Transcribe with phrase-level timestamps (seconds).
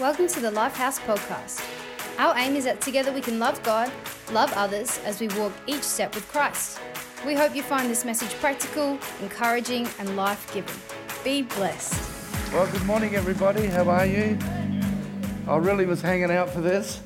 [0.00, 1.62] Welcome to the Lifehouse Podcast.
[2.18, 3.92] Our aim is that together we can love God,
[4.32, 6.80] love others as we walk each step with Christ.
[7.26, 10.74] We hope you find this message practical, encouraging, and life giving.
[11.22, 12.52] Be blessed.
[12.54, 13.66] Well, good morning, everybody.
[13.66, 14.38] How are you?
[15.46, 17.02] I really was hanging out for this,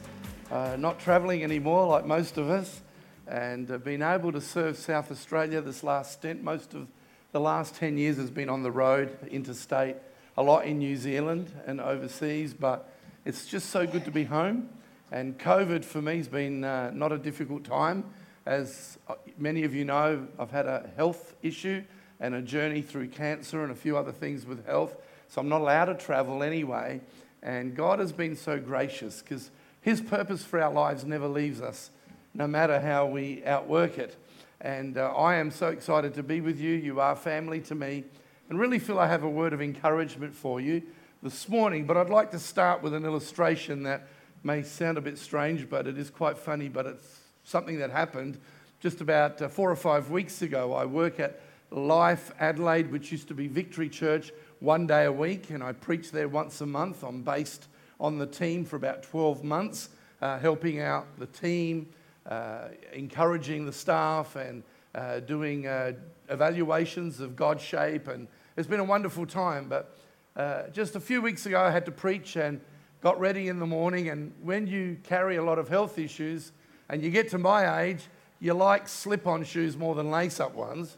[0.52, 2.82] uh, not travelling anymore like most of us,
[3.26, 6.40] and uh, being able to serve South Australia this last stint.
[6.40, 6.86] Most of
[7.32, 9.96] the last 10 years has been on the road, interstate,
[10.36, 12.88] a lot in New Zealand and overseas, but
[13.24, 14.68] it's just so good to be home.
[15.10, 18.04] And COVID for me has been uh, not a difficult time.
[18.44, 21.82] As uh, many of you know, I've had a health issue
[22.20, 24.96] and a journey through cancer and a few other things with health.
[25.28, 27.00] So I'm not allowed to travel anyway.
[27.42, 31.90] And God has been so gracious because His purpose for our lives never leaves us,
[32.34, 34.16] no matter how we outwork it.
[34.60, 36.74] And uh, I am so excited to be with you.
[36.74, 38.04] You are family to me
[38.48, 40.82] and really feel I have a word of encouragement for you
[41.22, 41.84] this morning.
[41.84, 44.06] But I'd like to start with an illustration that
[44.44, 46.68] may sound a bit strange, but it is quite funny.
[46.68, 48.38] But it's something that happened
[48.80, 50.74] just about uh, four or five weeks ago.
[50.74, 55.50] I work at Life Adelaide, which used to be Victory Church, one day a week,
[55.50, 57.02] and I preach there once a month.
[57.02, 57.66] I'm based
[57.98, 59.88] on the team for about 12 months,
[60.22, 61.88] uh, helping out the team,
[62.26, 64.62] uh, encouraging the staff, and
[64.94, 65.92] uh, doing uh,
[66.28, 68.08] evaluations of God's shape.
[68.08, 69.68] And it's been a wonderful time.
[69.68, 69.96] But
[70.36, 72.60] uh, just a few weeks ago, I had to preach and
[73.00, 74.08] got ready in the morning.
[74.08, 76.52] And when you carry a lot of health issues
[76.88, 78.04] and you get to my age,
[78.40, 80.96] you like slip on shoes more than lace up ones.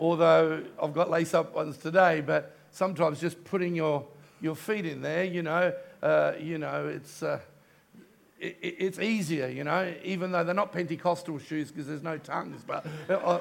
[0.00, 4.06] Although I've got lace up ones today, but sometimes just putting your,
[4.40, 7.38] your feet in there, you know, uh, you know, it's, uh,
[8.40, 12.62] it, it's easier, you know, even though they're not Pentecostal shoes because there's no tongues,
[12.66, 13.40] but uh,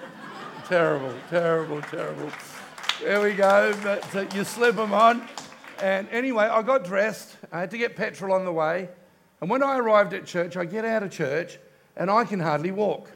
[0.71, 2.31] terrible, terrible, terrible.
[3.01, 3.77] There we go.
[3.83, 5.27] But uh, you slip them on.
[5.81, 7.35] And anyway, I got dressed.
[7.51, 8.87] I had to get petrol on the way.
[9.41, 11.59] And when I arrived at church, I get out of church
[11.97, 13.11] and I can hardly walk.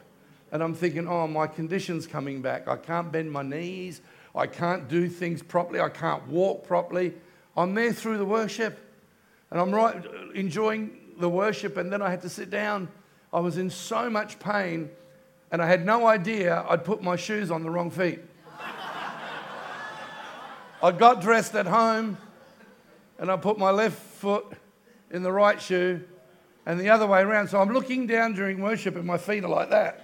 [0.52, 2.68] And I'm thinking, oh, my condition's coming back.
[2.68, 4.02] I can't bend my knees.
[4.34, 5.80] I can't do things properly.
[5.80, 7.14] I can't walk properly.
[7.56, 8.78] I'm there through the worship
[9.50, 10.04] and I'm right
[10.34, 11.78] enjoying the worship.
[11.78, 12.88] And then I had to sit down.
[13.32, 14.90] I was in so much pain
[15.50, 18.20] and I had no idea I'd put my shoes on the wrong feet.
[20.82, 22.18] I got dressed at home
[23.18, 24.44] and I put my left foot
[25.10, 26.04] in the right shoe
[26.66, 27.48] and the other way around.
[27.48, 30.02] So I'm looking down during worship and my feet are like that.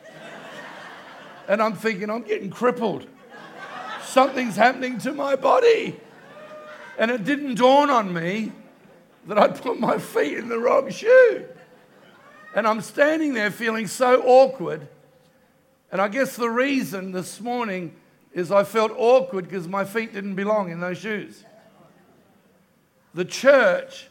[1.49, 3.07] And I'm thinking, I'm getting crippled.
[4.05, 5.99] Something's happening to my body.
[6.99, 8.53] And it didn't dawn on me
[9.27, 11.47] that I'd put my feet in the wrong shoe.
[12.55, 14.89] And I'm standing there feeling so awkward.
[15.93, 17.95] And I guess the reason this morning
[18.33, 21.45] is I felt awkward because my feet didn't belong in those shoes.
[23.13, 24.09] The church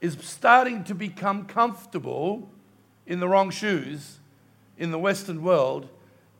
[0.00, 2.50] is starting to become comfortable
[3.06, 4.18] in the wrong shoes
[4.76, 5.88] in the Western world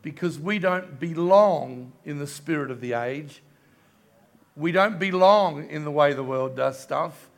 [0.01, 3.41] because we don't belong in the spirit of the age.
[4.57, 7.29] We don't belong in the way the world does stuff.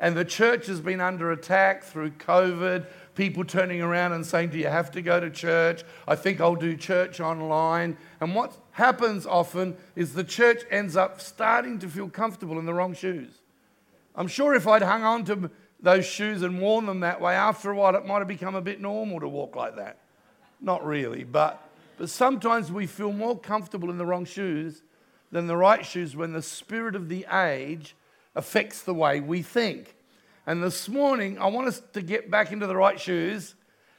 [0.00, 4.58] And the church has been under attack through COVID, people turning around and saying, Do
[4.58, 5.82] you have to go to church?
[6.06, 7.96] I think I'll do church online.
[8.20, 12.74] And what happens often is the church ends up starting to feel comfortable in the
[12.74, 13.40] wrong shoes.
[14.14, 15.50] I'm sure if I'd hung on to
[15.80, 18.60] those shoes and worn them that way, after a while it might have become a
[18.60, 19.98] bit normal to walk like that.
[20.60, 21.68] Not really, but,
[21.98, 24.82] but sometimes we feel more comfortable in the wrong shoes
[25.32, 27.96] than the right shoes when the spirit of the age
[28.34, 29.96] affects the way we think.
[30.46, 33.54] And this morning, I want us to get back into the right shoes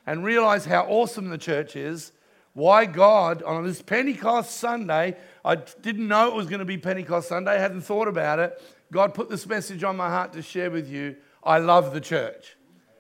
[0.06, 2.12] and realize how awesome the church is
[2.54, 7.30] why God, on this Pentecost Sunday, I didn't know it was going to be Pentecost
[7.30, 8.62] Sunday, I hadn't thought about it.
[8.92, 11.16] God put this message on my heart to share with you.
[11.44, 12.56] I love the church.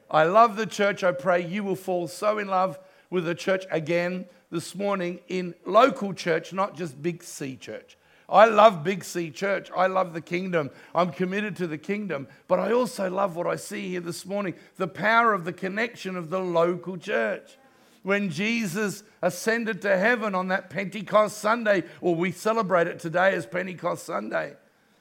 [0.09, 1.03] I love the church.
[1.03, 2.79] I pray you will fall so in love
[3.11, 7.95] with the church again this morning in local church, not just Big C church.
[8.29, 9.69] I love Big C Church.
[9.75, 10.71] I love the kingdom.
[10.95, 12.27] I'm committed to the kingdom.
[12.47, 16.15] But I also love what I see here this morning the power of the connection
[16.15, 17.57] of the local church
[18.03, 23.45] when Jesus ascended to heaven on that Pentecost Sunday, or we celebrate it today as
[23.45, 24.53] Pentecost Sunday.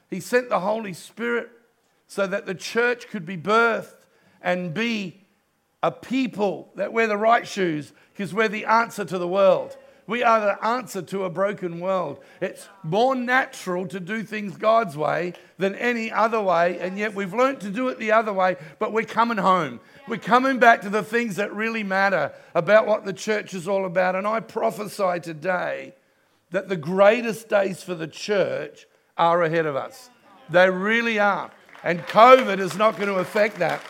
[0.09, 1.49] He sent the Holy Spirit
[2.07, 3.95] so that the church could be birthed
[4.41, 5.25] and be
[5.81, 9.75] a people that wear the right shoes because we're the answer to the world.
[10.05, 12.19] We are the answer to a broken world.
[12.41, 17.33] It's more natural to do things God's way than any other way, and yet we've
[17.33, 19.79] learned to do it the other way, but we're coming home.
[20.07, 23.85] We're coming back to the things that really matter about what the church is all
[23.85, 24.15] about.
[24.15, 25.93] And I prophesy today
[26.51, 28.85] that the greatest days for the church
[29.17, 30.09] are ahead of us.
[30.49, 31.49] They really are.
[31.83, 33.81] And COVID is not going to affect that.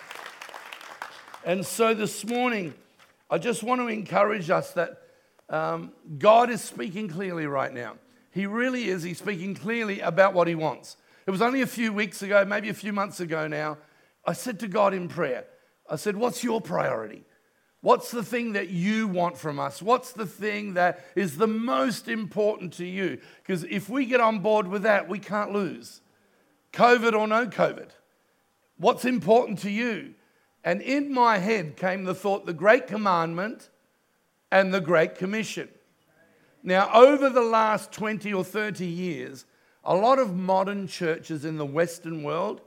[1.43, 2.75] And so this morning,
[3.29, 5.02] I just want to encourage us that
[5.49, 7.95] um, God is speaking clearly right now.
[8.31, 9.03] He really is.
[9.03, 10.97] He's speaking clearly about what He wants.
[11.25, 13.77] It was only a few weeks ago, maybe a few months ago now,
[14.25, 15.45] I said to God in prayer,
[15.89, 17.25] I said, What's your priority?
[17.81, 19.81] What's the thing that you want from us?
[19.81, 23.19] What's the thing that is the most important to you?
[23.41, 25.99] Because if we get on board with that, we can't lose.
[26.71, 27.89] COVID or no COVID.
[28.77, 30.15] What's important to you?
[30.63, 33.69] And in my head came the thought the Great Commandment
[34.53, 35.67] and the Great Commission.
[36.61, 39.45] Now, over the last 20 or 30 years,
[39.83, 42.61] a lot of modern churches in the Western world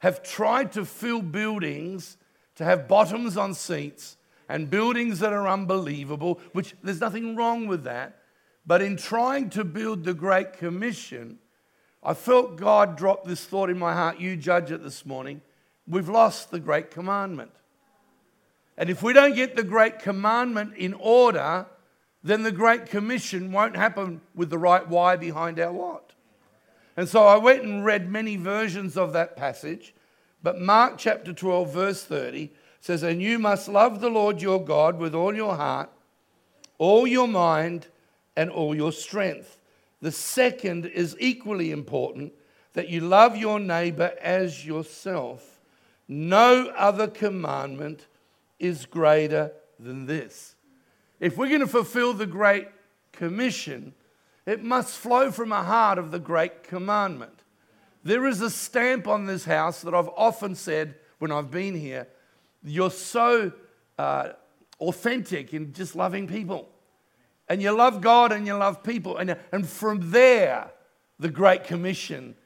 [0.00, 2.16] have tried to fill buildings
[2.56, 4.16] to have bottoms on seats
[4.48, 8.18] and buildings that are unbelievable, which there's nothing wrong with that.
[8.66, 11.38] But in trying to build the Great Commission,
[12.02, 14.18] I felt God drop this thought in my heart.
[14.18, 15.42] You judge it this morning.
[15.86, 17.52] We've lost the Great Commandment.
[18.80, 21.66] And if we don't get the Great Commandment in order,
[22.24, 26.14] then the Great Commission won't happen with the right why behind our what.
[26.96, 29.94] And so I went and read many versions of that passage.
[30.42, 34.98] But Mark chapter 12, verse 30 says, And you must love the Lord your God
[34.98, 35.90] with all your heart,
[36.78, 37.86] all your mind,
[38.34, 39.58] and all your strength.
[40.00, 42.32] The second is equally important
[42.72, 45.60] that you love your neighbor as yourself.
[46.08, 48.06] No other commandment
[48.60, 50.54] is greater than this.
[51.18, 52.68] If we're going to fulfill the Great
[53.12, 53.94] Commission,
[54.46, 57.42] it must flow from a heart of the Great Commandment.
[58.04, 62.06] There is a stamp on this house that I've often said when I've been here
[62.62, 63.52] you're so
[63.98, 64.30] uh,
[64.78, 66.68] authentic in just loving people.
[67.48, 69.16] And you love God and you love people.
[69.16, 70.70] And, and from there,
[71.18, 72.36] the Great Commission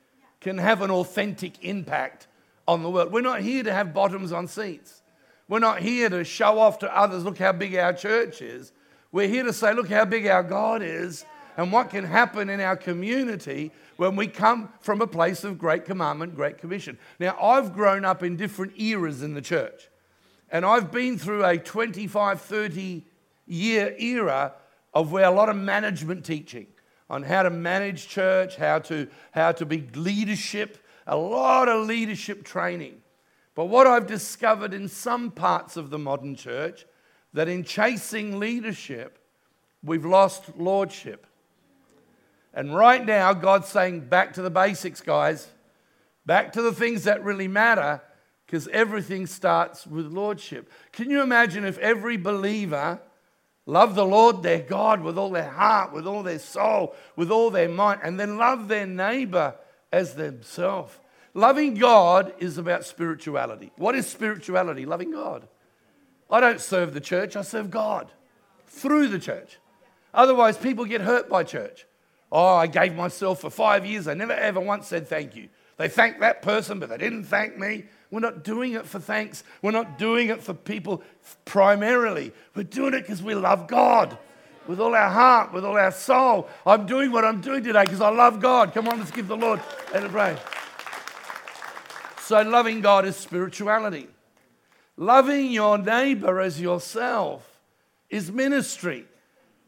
[0.40, 2.26] can have an authentic impact
[2.67, 3.12] on the world.
[3.12, 5.02] We're not here to have bottoms on seats.
[5.49, 8.73] We're not here to show off to others, look how big our church is.
[9.12, 11.25] We're here to say, look how big our God is
[11.56, 15.85] and what can happen in our community when we come from a place of great
[15.85, 16.99] commandment, great commission.
[17.20, 19.88] Now, I've grown up in different eras in the church,
[20.50, 23.05] and I've been through a 25, 30
[23.46, 24.55] year era
[24.93, 26.67] of where a lot of management teaching
[27.11, 32.44] on how to manage church, how to, how to be leadership, a lot of leadership
[32.44, 33.00] training.
[33.54, 36.86] But what I've discovered in some parts of the modern church,
[37.32, 39.18] that in chasing leadership,
[39.82, 41.26] we've lost lordship.
[42.52, 45.48] And right now, God's saying, back to the basics, guys.
[46.26, 48.00] Back to the things that really matter,
[48.46, 50.70] because everything starts with lordship.
[50.92, 53.00] Can you imagine if every believer
[53.66, 57.50] loved the Lord their God with all their heart, with all their soul, with all
[57.50, 59.54] their might, and then love their neighbor
[59.92, 60.98] as themselves?
[61.34, 63.72] Loving God is about spirituality.
[63.76, 64.86] What is spirituality?
[64.86, 65.48] Loving God.
[66.31, 68.10] I don't serve the church, I serve God
[68.66, 69.58] through the church.
[70.12, 71.86] Otherwise, people get hurt by church.
[72.31, 74.08] Oh, I gave myself for five years.
[74.08, 75.48] I never ever once said thank you.
[75.76, 77.84] They thanked that person, but they didn't thank me.
[78.10, 79.42] We're not doing it for thanks.
[79.60, 81.02] We're not doing it for people
[81.44, 82.32] primarily.
[82.54, 84.16] We're doing it because we love God
[84.69, 86.48] with all our heart, with all our soul.
[86.64, 88.72] I'm doing what I'm doing today because I love God.
[88.72, 89.60] Come on, let's give the Lord
[89.92, 90.38] a praise.
[92.24, 94.08] So, loving God is spirituality.
[94.96, 97.46] Loving your neighbor as yourself
[98.08, 99.04] is ministry.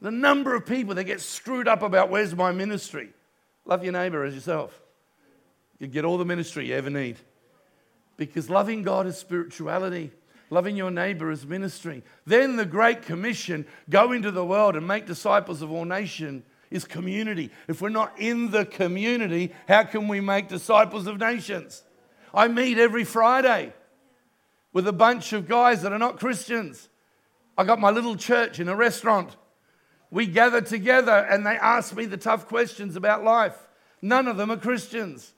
[0.01, 3.11] The number of people that get screwed up about where's my ministry.
[3.67, 4.81] Love your neighbor as yourself.
[5.79, 7.19] You get all the ministry you ever need.
[8.17, 10.11] Because loving God is spirituality.
[10.49, 12.03] Loving your neighbor is ministry.
[12.25, 16.87] Then the Great Commission go into the world and make disciples of all nations is
[16.87, 17.51] community.
[17.69, 21.83] If we're not in the community, how can we make disciples of nations?
[22.37, 23.73] I meet every Friday
[24.75, 26.91] with a bunch of guys that are not Christians.
[27.57, 29.35] I got my little church in a restaurant.
[30.11, 33.57] We gather together and they ask me the tough questions about life.
[34.03, 35.33] None of them are Christians.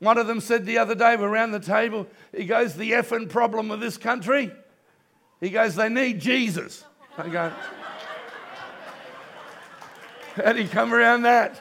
[0.00, 2.06] One of them said the other day, we're around the table,
[2.36, 4.52] he goes, The effing problem of this country?
[5.40, 6.84] He goes, They need Jesus.
[7.16, 7.52] I go,
[10.36, 11.60] How do you come around that?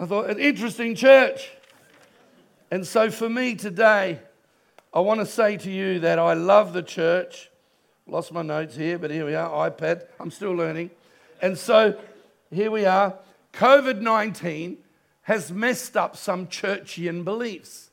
[0.00, 1.50] I thought, an interesting church.
[2.70, 4.18] And so for me today,
[4.92, 7.48] I want to say to you that I love the church.
[8.08, 10.06] Lost my notes here, but here we are, iPad.
[10.18, 10.90] I'm still learning.
[11.40, 11.98] And so
[12.50, 13.14] here we are.
[13.52, 14.78] COVID 19
[15.22, 17.90] has messed up some churchian beliefs.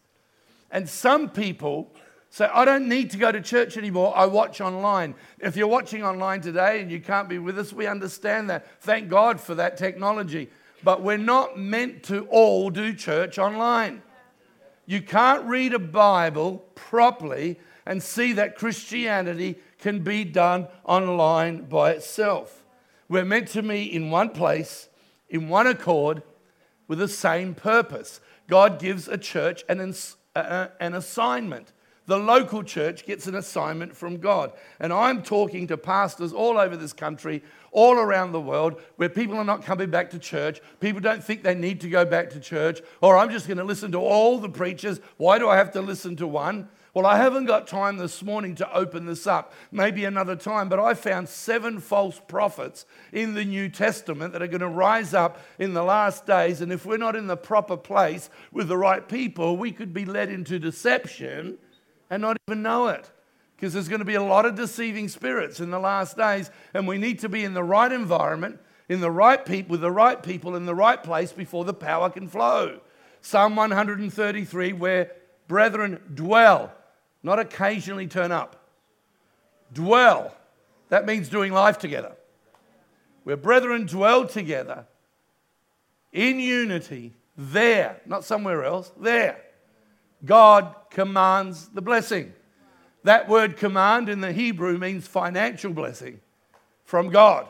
[0.72, 1.92] And some people
[2.32, 4.12] say, I don't need to go to church anymore.
[4.16, 5.14] I watch online.
[5.40, 8.82] If you're watching online today and you can't be with us, we understand that.
[8.82, 10.50] Thank God for that technology.
[10.84, 14.02] But we're not meant to all do church online.
[14.86, 21.92] You can't read a Bible properly and see that Christianity can be done online by
[21.92, 22.66] itself.
[23.10, 24.90] We're meant to meet in one place,
[25.30, 26.24] in one accord,
[26.88, 28.20] with the same purpose.
[28.48, 29.80] God gives a church an,
[30.36, 31.74] uh, uh, an assignment.
[32.06, 34.52] The local church gets an assignment from God.
[34.80, 37.42] And I'm talking to pastors all over this country,
[37.72, 40.60] all around the world, where people are not coming back to church.
[40.82, 43.64] People don't think they need to go back to church, or I'm just going to
[43.64, 45.00] listen to all the preachers.
[45.18, 46.68] Why do I have to listen to one?
[46.94, 50.80] Well, I haven't got time this morning to open this up, maybe another time, but
[50.80, 55.40] I found seven false prophets in the New Testament that are going to rise up
[55.58, 56.62] in the last days.
[56.62, 60.06] And if we're not in the proper place with the right people, we could be
[60.06, 61.58] led into deception
[62.10, 63.10] and not even know it.
[63.56, 66.88] Because there's going to be a lot of deceiving spirits in the last days, and
[66.88, 70.22] we need to be in the right environment, in the right people, with the right
[70.22, 72.82] people in the right place before the power can flow.
[73.22, 75.12] Psalm 133, where
[75.48, 76.74] brethren dwell
[77.24, 78.68] not occasionally turn up.
[79.72, 80.36] Dwell.
[80.90, 82.12] That means doing life together.
[83.24, 84.86] Where brethren dwell together
[86.12, 89.40] in unity, there, not somewhere else, there,
[90.26, 92.34] God commands the blessing.
[93.04, 96.22] That word command in the Hebrew means financial blessing
[96.86, 97.48] from God.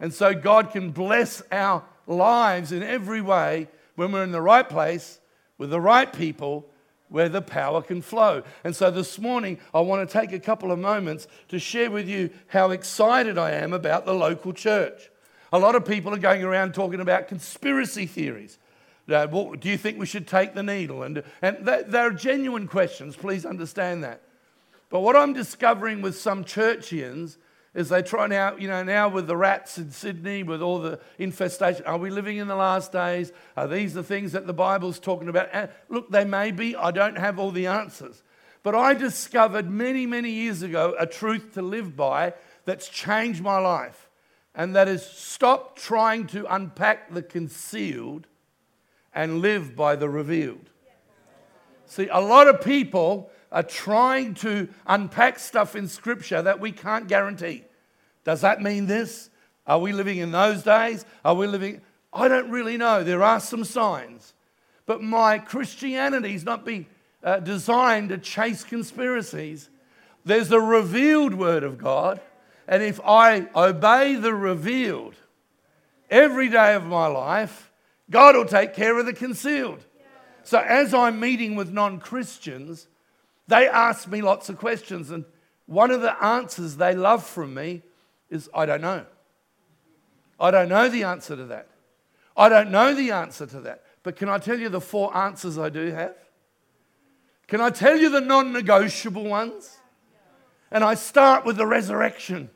[0.00, 4.68] And so God can bless our lives in every way when we're in the right
[4.68, 5.20] place
[5.58, 6.66] with the right people
[7.08, 8.42] where the power can flow.
[8.64, 12.08] And so this morning, I want to take a couple of moments to share with
[12.08, 15.10] you how excited I am about the local church.
[15.52, 18.58] A lot of people are going around talking about conspiracy theories.
[19.08, 21.02] Uh, do you think we should take the needle?
[21.02, 24.22] And, and they're genuine questions, please understand that.
[24.88, 27.36] But what I'm discovering with some churchians
[27.74, 31.00] is they try now, you know, now with the rats in Sydney, with all the
[31.18, 33.32] infestation, are we living in the last days?
[33.56, 35.48] Are these the things that the Bible's talking about?
[35.52, 36.76] And look, they may be.
[36.76, 38.22] I don't have all the answers.
[38.62, 42.34] But I discovered many, many years ago a truth to live by
[42.64, 44.08] that's changed my life.
[44.54, 48.28] And that is stop trying to unpack the concealed
[49.14, 50.70] and live by the revealed.
[51.86, 57.06] See, a lot of people are trying to unpack stuff in Scripture that we can't
[57.06, 57.64] guarantee.
[58.24, 59.30] Does that mean this?
[59.66, 61.04] Are we living in those days?
[61.24, 61.80] Are we living?
[62.12, 63.04] I don't really know.
[63.04, 64.34] There are some signs.
[64.86, 66.86] But my Christianity is not being
[67.22, 69.70] uh, designed to chase conspiracies.
[70.24, 72.20] There's a revealed word of God.
[72.66, 75.14] And if I obey the revealed
[76.10, 77.70] every day of my life,
[78.10, 79.84] God will take care of the concealed.
[80.42, 82.86] So as I'm meeting with non Christians,
[83.48, 85.24] they ask me lots of questions, and
[85.66, 87.82] one of the answers they love from me
[88.30, 89.06] is I don't know.
[90.38, 91.68] I don't know the answer to that.
[92.36, 93.82] I don't know the answer to that.
[94.02, 96.14] But can I tell you the four answers I do have?
[97.46, 99.78] Can I tell you the non negotiable ones?
[100.70, 102.50] And I start with the resurrection.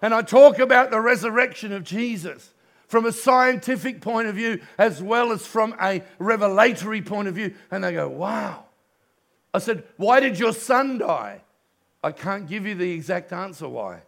[0.00, 2.51] And I talk about the resurrection of Jesus
[2.92, 7.54] from a scientific point of view as well as from a revelatory point of view.
[7.70, 8.66] And they go, wow.
[9.54, 11.40] I said, Why did your son die?
[12.04, 14.02] I can't give you the exact answer why.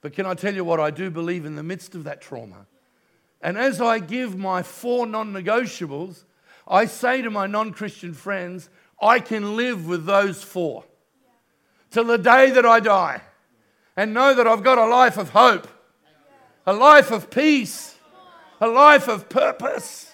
[0.00, 2.66] But can I tell you what I do believe in the midst of that trauma?
[3.42, 6.24] And as I give my four non negotiables,
[6.66, 8.70] I say to my non Christian friends,
[9.02, 10.84] I can live with those four
[11.90, 13.20] till the day that I die
[13.98, 15.68] and know that I've got a life of hope,
[16.66, 17.96] a life of peace,
[18.60, 20.12] a life of purpose.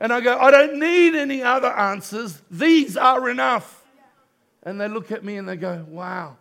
[0.00, 2.42] And I go, I don't need any other answers.
[2.50, 3.84] These are enough.
[4.62, 6.36] And they look at me and they go, wow.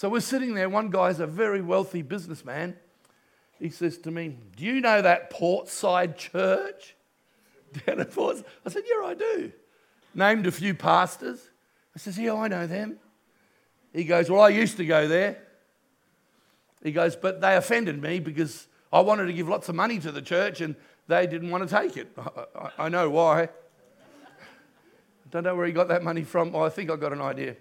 [0.00, 0.68] So we're sitting there.
[0.68, 2.76] One guy's a very wealthy businessman.
[3.60, 6.96] He says to me, Do you know that Portside church
[7.86, 8.46] down at Portside?
[8.64, 9.52] I said, Yeah, I do.
[10.14, 11.50] Named a few pastors.
[11.94, 12.98] I says, Yeah, I know them.
[13.92, 15.42] He goes, Well, I used to go there.
[16.82, 20.10] He goes, But they offended me because I wanted to give lots of money to
[20.10, 20.74] the church and
[21.06, 22.12] they didn't want to take it.
[22.18, 23.42] I, I, I know why.
[23.42, 23.48] I
[25.30, 26.54] Don't know where he got that money from.
[26.54, 27.56] Oh, I think I got an idea.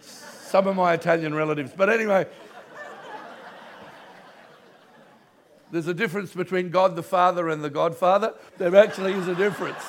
[0.00, 1.72] Some of my Italian relatives.
[1.76, 2.26] But anyway,
[5.70, 8.34] there's a difference between God the Father and the Godfather.
[8.58, 9.82] There actually is a difference.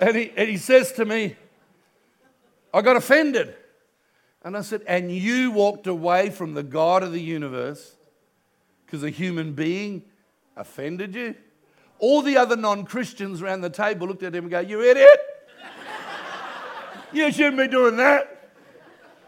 [0.00, 1.36] And he, and he says to me,
[2.74, 3.54] I got offended.
[4.44, 7.94] And I said, And you walked away from the God of the universe
[8.84, 10.02] because a human being
[10.56, 11.34] offended you?
[11.98, 15.20] All the other non Christians around the table looked at him and go, You idiot!
[17.12, 18.50] you shouldn't be doing that.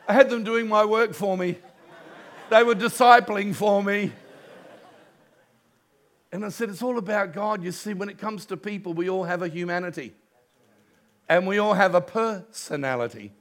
[0.09, 1.57] I had them doing my work for me,
[2.51, 4.13] they were discipling for me.
[6.33, 7.63] And I said, It's all about God.
[7.63, 10.13] You see, when it comes to people, we all have a humanity
[11.29, 13.33] and we all have a personality.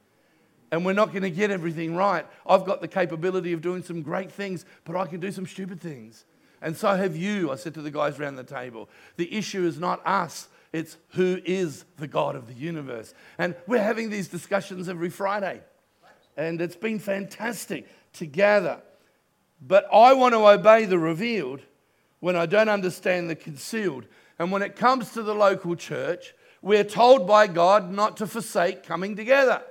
[0.73, 2.25] And we're not going to get everything right.
[2.47, 5.79] I've got the capability of doing some great things, but I can do some stupid
[5.79, 6.25] things.
[6.63, 8.89] And so have you, I said to the guys around the table.
[9.17, 13.13] The issue is not us, it's who is the God of the universe.
[13.37, 15.61] And we're having these discussions every Friday.
[16.37, 18.81] And it's been fantastic to gather.
[19.61, 21.61] But I want to obey the revealed
[22.19, 24.07] when I don't understand the concealed.
[24.39, 28.81] And when it comes to the local church, we're told by God not to forsake
[28.81, 29.61] coming together.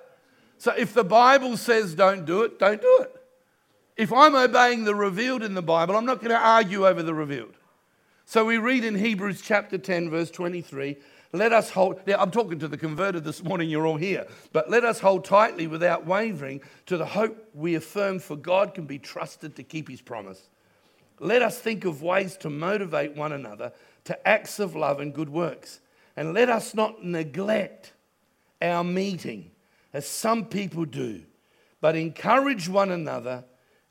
[0.62, 3.16] So if the Bible says don't do it, don't do it.
[3.97, 7.12] If I'm obeying the revealed in the Bible, I'm not going to argue over the
[7.12, 7.57] revealed.
[8.26, 10.99] So we read in Hebrews chapter 10, verse 23
[11.33, 14.71] let us hold, now I'm talking to the converted this morning, you're all here, but
[14.71, 19.00] let us hold tightly without wavering to the hope we affirm, for God can be
[19.00, 20.49] trusted to keep his promise.
[21.19, 23.73] Let us think of ways to motivate one another
[24.04, 25.81] to acts of love and good works.
[26.16, 27.95] And let us not neglect
[28.61, 29.51] our meeting,
[29.92, 31.22] as some people do,
[31.80, 33.44] but encourage one another,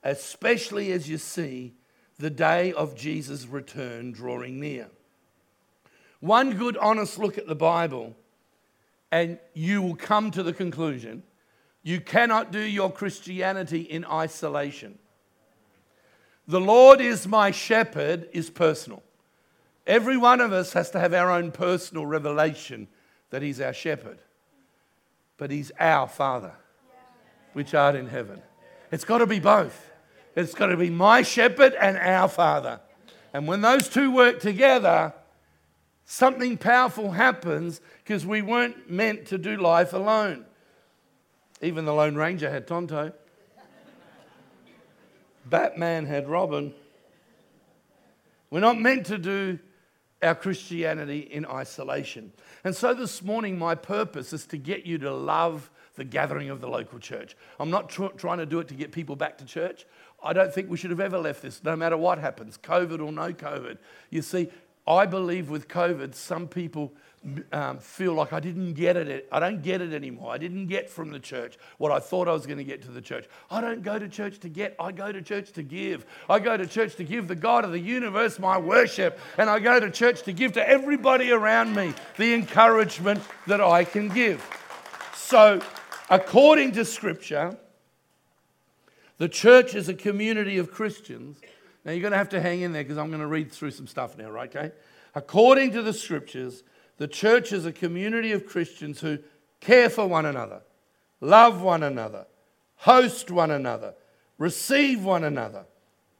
[0.03, 1.74] especially as you see
[2.17, 4.89] the day of Jesus' return drawing near.
[6.20, 8.15] One good, honest look at the Bible,
[9.12, 11.24] and you will come to the conclusion
[11.84, 15.00] you cannot do your Christianity in isolation.
[16.48, 19.01] The Lord is my shepherd is personal.
[19.88, 22.88] Every one of us has to have our own personal revelation
[23.31, 24.20] that He's our shepherd.
[25.41, 26.51] But He's our Father,
[27.53, 28.43] which art in heaven.
[28.91, 29.89] It's got to be both.
[30.36, 32.79] It's got to be my shepherd and our Father.
[33.33, 35.15] And when those two work together,
[36.05, 40.45] something powerful happens because we weren't meant to do life alone.
[41.60, 43.12] Even the Lone Ranger had Tonto.
[45.48, 46.71] Batman had Robin.
[48.51, 49.57] We're not meant to do
[50.21, 52.31] our Christianity in isolation.
[52.63, 56.62] And so this morning, my purpose is to get you to love the gathering of
[56.62, 57.36] the local church.
[57.60, 59.85] I'm not tr- trying to do it to get people back to church.
[60.24, 63.12] I don't think we should have ever left this, no matter what happens, COVID or
[63.12, 63.77] no COVID.
[64.09, 64.50] You see,
[64.88, 66.94] I believe with COVID, some people
[67.51, 69.27] um, feel like I didn't get it.
[69.31, 70.31] I don't get it anymore.
[70.31, 72.92] I didn't get from the church what I thought I was going to get to
[72.92, 73.27] the church.
[73.51, 76.05] I don't go to church to get, I go to church to give.
[76.27, 79.20] I go to church to give the God of the universe my worship.
[79.38, 83.84] And I go to church to give to everybody around me the encouragement that I
[83.84, 84.44] can give.
[85.14, 85.62] So,
[86.10, 87.55] according to Scripture,
[89.20, 91.40] the church is a community of Christians.
[91.86, 93.72] Now, you're going to have to hang in there because I'm going to read through
[93.72, 94.53] some stuff now, right?
[94.55, 94.72] Okay?
[95.14, 96.64] According to the Scriptures,
[96.98, 99.20] the church is a community of Christians who
[99.60, 100.62] care for one another,
[101.20, 102.25] love one another,
[102.75, 103.94] host one another,
[104.38, 105.66] receive one another,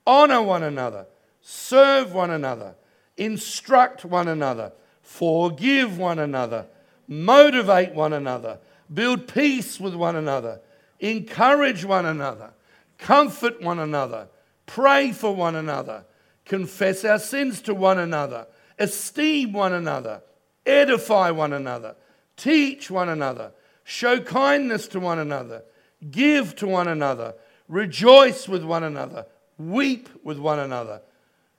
[0.06, 1.08] honor one another,
[1.42, 2.76] serve one another,
[3.18, 6.68] instruct one another, forgive one another,
[7.08, 8.60] motivate one another,
[8.94, 10.62] build peace with one another,
[11.00, 12.52] encourage one another,
[12.98, 14.28] comfort one another,
[14.66, 16.06] pray for one another,
[16.46, 18.46] confess our sins to one another,
[18.78, 20.22] esteem one another
[20.66, 21.96] edify one another,
[22.38, 23.52] teach one another,
[23.84, 25.64] show kindness to one another,
[26.10, 27.36] give to one another,
[27.68, 29.26] rejoice with one another,
[29.58, 31.02] weep with one another,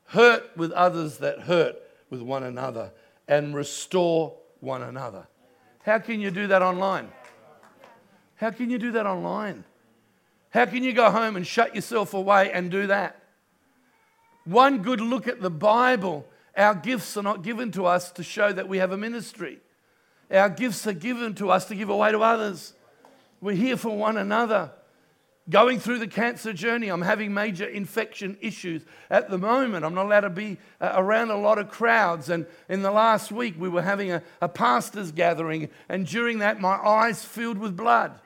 [0.06, 1.76] hurt with others that hurt
[2.10, 2.92] with one another,
[3.28, 5.26] and restore one another.
[5.84, 7.10] How can you do that online?
[8.36, 9.64] How can you do that online?
[10.50, 13.22] How can you go home and shut yourself away and do that?
[14.44, 18.52] One good look at the Bible our gifts are not given to us to show
[18.52, 19.58] that we have a ministry.
[20.30, 22.74] Our gifts are given to us to give away to others.
[23.40, 24.70] We're here for one another.
[25.50, 29.84] Going through the cancer journey, I'm having major infection issues at the moment.
[29.84, 32.28] I'm not allowed to be uh, around a lot of crowds.
[32.28, 36.60] And in the last week, we were having a, a pastor's gathering, and during that,
[36.60, 38.20] my eyes filled with blood.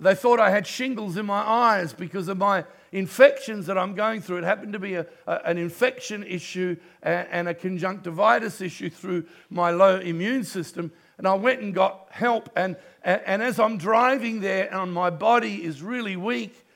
[0.00, 4.22] They thought I had shingles in my eyes because of my infections that I'm going
[4.22, 4.38] through.
[4.38, 9.26] It happened to be a, a, an infection issue and, and a conjunctivitis issue through
[9.50, 10.90] my low immune system.
[11.18, 12.48] And I went and got help.
[12.56, 16.66] And, and, and as I'm driving there and my body is really weak,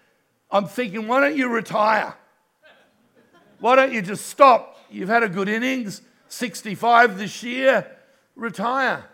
[0.50, 2.14] I'm thinking, why don't you retire?
[3.58, 4.78] Why don't you just stop?
[4.90, 7.90] You've had a good innings, 65 this year,
[8.36, 9.06] retire.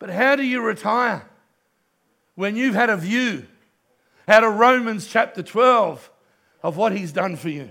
[0.00, 1.24] But how do you retire?
[2.36, 3.46] When you've had a view
[4.28, 6.10] out of Romans chapter 12
[6.62, 7.70] of what He's done for you.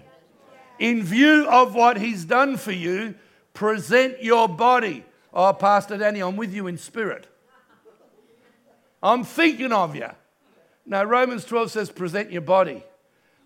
[0.80, 3.15] In view of what He's done for you,
[3.54, 5.06] present your body.
[5.34, 7.28] Oh, Pastor Danny, I'm with you in spirit.
[9.01, 10.10] I'm thinking of you.
[10.86, 12.84] Now, Romans 12 says, present your body.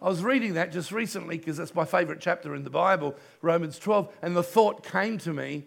[0.01, 3.77] I was reading that just recently because that's my favorite chapter in the Bible, Romans
[3.77, 5.65] 12, and the thought came to me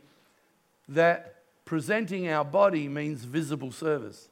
[0.89, 1.37] that
[1.67, 4.29] presenting our body means visible service.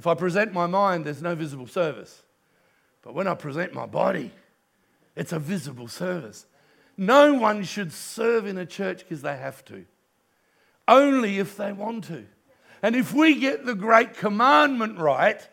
[0.00, 2.22] If I present my mind, there's no visible service.
[3.02, 4.32] But when I present my body,
[5.14, 6.46] it's a visible service.
[6.96, 9.84] No one should serve in a church because they have to,
[10.88, 12.24] only if they want to.
[12.82, 15.46] And if we get the great commandment right,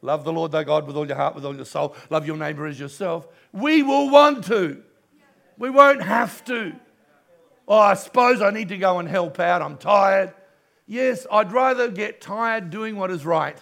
[0.00, 2.36] love the Lord thy God with all your heart, with all your soul, love your
[2.36, 4.80] neighbor as yourself, we will want to.
[5.58, 6.72] We won't have to.
[7.66, 9.60] Oh, I suppose I need to go and help out.
[9.60, 10.34] I'm tired.
[10.86, 13.60] Yes, I'd rather get tired doing what is right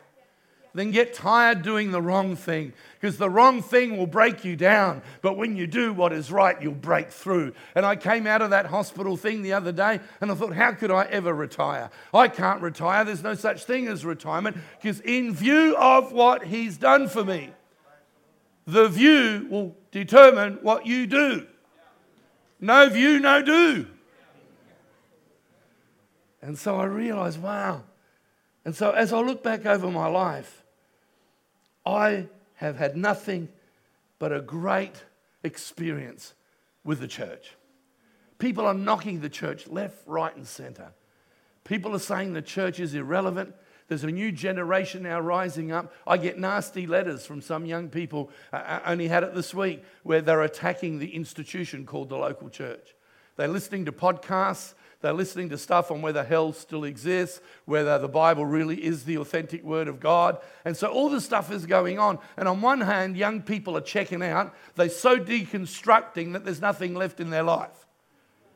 [0.76, 5.00] than get tired doing the wrong thing because the wrong thing will break you down.
[5.22, 7.54] But when you do what is right, you'll break through.
[7.74, 10.72] And I came out of that hospital thing the other day and I thought, how
[10.72, 11.88] could I ever retire?
[12.12, 13.06] I can't retire.
[13.06, 17.52] There's no such thing as retirement because, in view of what He's done for me,
[18.66, 21.46] the view will determine what you do.
[22.60, 23.86] No view, no do.
[26.42, 27.82] And so I realized, wow.
[28.66, 30.64] And so as I look back over my life,
[31.86, 33.48] I have had nothing
[34.18, 35.04] but a great
[35.44, 36.34] experience
[36.84, 37.54] with the church.
[38.38, 40.92] People are knocking the church left, right, and center.
[41.64, 43.54] People are saying the church is irrelevant.
[43.88, 45.92] There's a new generation now rising up.
[46.06, 50.20] I get nasty letters from some young people, I only had it this week, where
[50.20, 52.94] they're attacking the institution called the local church.
[53.36, 58.08] They're listening to podcasts, they're listening to stuff on whether hell still exists, whether the
[58.08, 60.38] Bible really is the authentic word of God.
[60.64, 62.18] And so all this stuff is going on.
[62.36, 64.54] And on one hand, young people are checking out.
[64.74, 67.86] They're so deconstructing that there's nothing left in their life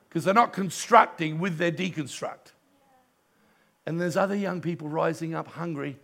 [0.08, 2.52] because they're not constructing with their deconstruct.
[3.86, 5.98] And there's other young people rising up hungry.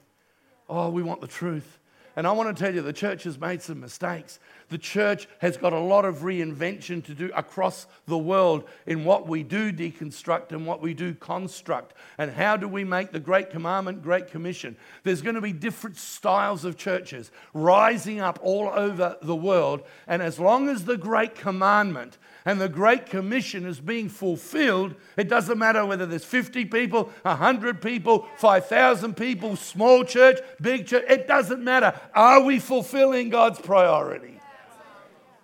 [0.68, 1.79] Oh, we want the truth.
[2.14, 4.38] And I want to tell you, the church has made some mistakes.
[4.68, 9.29] The church has got a lot of reinvention to do across the world in what
[9.29, 11.94] we do deconstruct and what we do construct.
[12.18, 14.76] And how do we make the Great Commandment, Great Commission?
[15.05, 19.83] There's going to be different styles of churches rising up all over the world.
[20.09, 25.29] And as long as the Great Commandment and the Great Commission is being fulfilled, it
[25.29, 31.29] doesn't matter whether there's 50 people, 100 people, 5,000 people, small church, big church, it
[31.29, 32.00] doesn't matter.
[32.14, 34.36] Are we fulfilling God's priority?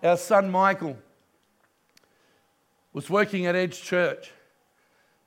[0.02, 0.96] Our son Michael
[2.92, 4.32] was working at Edge Church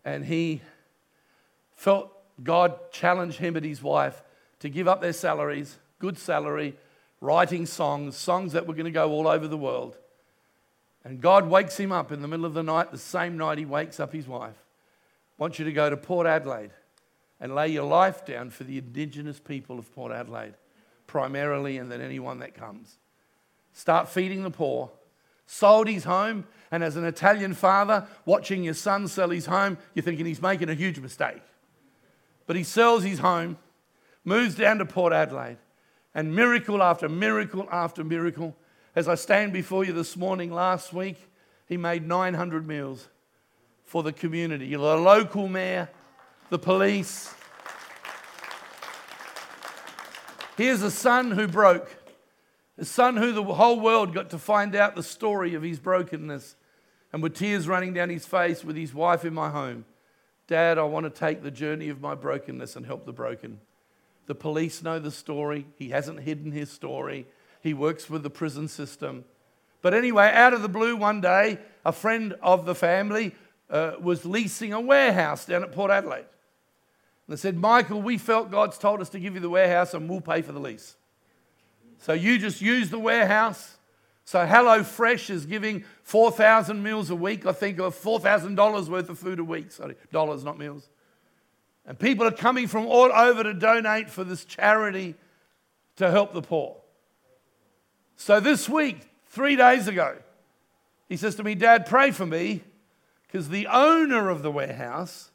[0.03, 0.61] and he
[1.75, 2.11] felt
[2.43, 4.21] God challenge him and his wife
[4.59, 6.75] to give up their salaries, good salary,
[7.21, 9.97] writing songs, songs that were going to go all over the world
[11.05, 13.65] and God wakes him up in the middle of the night, the same night he
[13.65, 14.55] wakes up his wife.
[15.37, 16.71] I want you to go to Port Adelaide
[17.39, 20.55] and lay your life down for the Indigenous people of Port Adelaide,
[21.05, 22.97] primarily, and then anyone that comes.
[23.75, 24.89] Start feeding the poor.
[25.45, 30.01] Sold his home, and as an Italian father, watching your son sell his home, you're
[30.01, 31.41] thinking he's making a huge mistake.
[32.47, 33.57] But he sells his home,
[34.23, 35.57] moves down to Port Adelaide,
[36.15, 38.55] and miracle after miracle after miracle,
[38.95, 41.17] as I stand before you this morning, last week,
[41.67, 43.09] he made 900 meals
[43.83, 44.69] for the community.
[44.73, 45.89] The local mayor,
[46.49, 47.35] the police.
[50.55, 52.04] Here's a son who broke,
[52.77, 56.55] a son who the whole world got to find out the story of his brokenness.
[57.13, 59.85] And with tears running down his face, with his wife in my home,
[60.47, 63.59] Dad, I want to take the journey of my brokenness and help the broken.
[64.27, 65.65] The police know the story.
[65.77, 67.25] He hasn't hidden his story.
[67.61, 69.25] He works with the prison system.
[69.81, 73.33] But anyway, out of the blue, one day, a friend of the family
[73.69, 76.25] uh, was leasing a warehouse down at Port Adelaide.
[77.27, 80.09] And they said, Michael, we felt God's told us to give you the warehouse and
[80.09, 80.95] we'll pay for the lease.
[81.99, 83.77] So you just use the warehouse.
[84.25, 89.19] So Hello Fresh is giving 4,000 meals a week, I think, or $4,000 worth of
[89.19, 89.71] food a week.
[89.71, 90.89] Sorry, dollars, not meals.
[91.85, 95.15] And people are coming from all over to donate for this charity
[95.97, 96.77] to help the poor.
[98.15, 100.17] So this week, three days ago,
[101.07, 102.63] he says to me, Dad, pray for me
[103.27, 105.31] because the owner of the warehouse,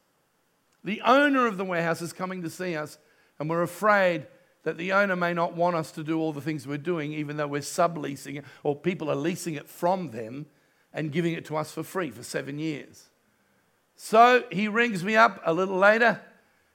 [0.82, 2.98] the owner of the warehouse is coming to see us,
[3.38, 4.26] and we're afraid
[4.62, 7.36] that the owner may not want us to do all the things we're doing, even
[7.36, 10.46] though we're subleasing it, or people are leasing it from them
[10.92, 13.08] and giving it to us for free for seven years.
[13.96, 16.20] So he rings me up a little later.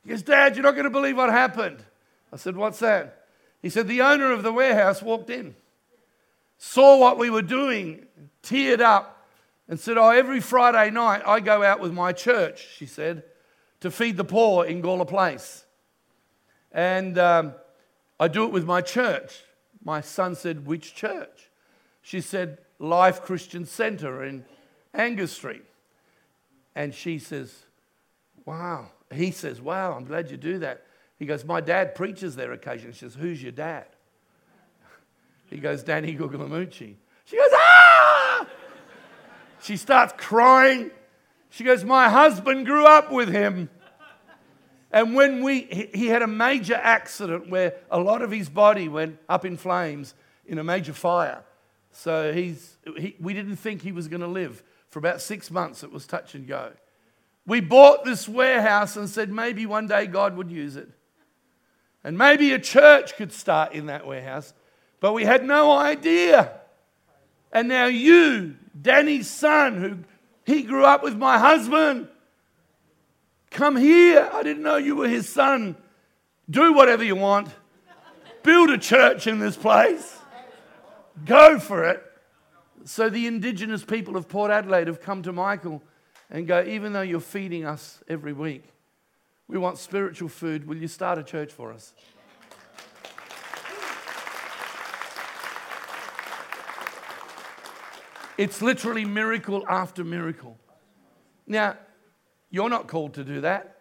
[0.04, 1.84] He goes, Dad, you're not going to believe what happened.
[2.32, 3.26] I said, What's that?
[3.62, 5.56] He said, The owner of the warehouse walked in
[6.58, 8.06] saw what we were doing,
[8.44, 9.28] teared up,
[9.68, 13.24] and said, Oh, every Friday night I go out with my church, she said,
[13.82, 15.64] to feed the poor in Gawler Place.
[16.72, 17.54] And um,
[18.20, 19.44] I do it with my church.
[19.84, 21.50] My son said, Which church?
[22.02, 24.46] She said, Life Christian Center in
[24.94, 25.64] Angus Street.
[26.76, 27.64] And she says,
[28.46, 28.92] Wow.
[29.14, 30.86] He says, Wow, I'm glad you do that.
[31.18, 32.94] He goes, My dad preaches there occasionally.
[32.94, 33.86] She says, Who's your dad?
[35.50, 36.96] He goes, Danny Guglielmucci.
[37.26, 38.48] She goes, Ah!
[39.62, 40.92] She starts crying.
[41.50, 43.70] She goes, My husband grew up with him.
[44.96, 49.20] And when we, he had a major accident where a lot of his body went
[49.28, 50.14] up in flames
[50.46, 51.44] in a major fire.
[51.92, 54.64] So he's, he, we didn't think he was going to live.
[54.88, 56.72] For about six months, it was touch and go.
[57.46, 60.90] We bought this warehouse and said maybe one day God would use it.
[62.02, 64.54] And maybe a church could start in that warehouse.
[65.02, 66.54] But we had no idea.
[67.52, 69.98] And now you, Danny's son, who
[70.46, 72.08] he grew up with my husband,
[73.52, 74.30] come here.
[74.32, 75.76] I didn't know you were his son.
[76.50, 77.50] Do whatever you want.
[78.44, 80.18] Build a church in this place.
[81.26, 82.04] Go for it.
[82.84, 85.82] So the indigenous people of Port Adelaide have come to Michael
[86.30, 88.64] and go, even though you're feeding us every week,
[89.48, 90.68] we want spiritual food.
[90.68, 91.94] Will you start a church for us?
[98.38, 100.58] It's literally miracle after miracle.
[101.48, 101.78] Now,
[102.50, 103.76] you're not called to do that.